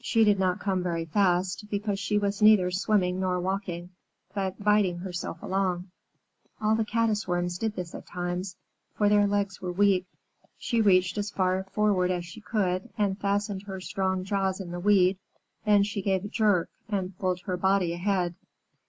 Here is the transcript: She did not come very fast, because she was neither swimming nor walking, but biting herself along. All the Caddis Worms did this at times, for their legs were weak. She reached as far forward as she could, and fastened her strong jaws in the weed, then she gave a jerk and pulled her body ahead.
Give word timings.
She 0.00 0.22
did 0.22 0.38
not 0.38 0.60
come 0.60 0.84
very 0.84 1.04
fast, 1.04 1.68
because 1.68 1.98
she 1.98 2.16
was 2.16 2.40
neither 2.40 2.70
swimming 2.70 3.18
nor 3.18 3.40
walking, 3.40 3.90
but 4.32 4.62
biting 4.62 4.98
herself 4.98 5.42
along. 5.42 5.90
All 6.60 6.76
the 6.76 6.84
Caddis 6.84 7.26
Worms 7.26 7.58
did 7.58 7.74
this 7.74 7.92
at 7.92 8.06
times, 8.06 8.54
for 8.94 9.08
their 9.08 9.26
legs 9.26 9.60
were 9.60 9.72
weak. 9.72 10.06
She 10.56 10.80
reached 10.80 11.18
as 11.18 11.32
far 11.32 11.64
forward 11.72 12.12
as 12.12 12.24
she 12.24 12.40
could, 12.40 12.88
and 12.96 13.18
fastened 13.20 13.62
her 13.64 13.80
strong 13.80 14.22
jaws 14.22 14.60
in 14.60 14.70
the 14.70 14.78
weed, 14.78 15.18
then 15.64 15.82
she 15.82 16.02
gave 16.02 16.24
a 16.24 16.28
jerk 16.28 16.70
and 16.88 17.18
pulled 17.18 17.40
her 17.40 17.56
body 17.56 17.92
ahead. 17.94 18.36